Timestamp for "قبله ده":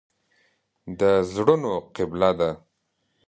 1.95-2.51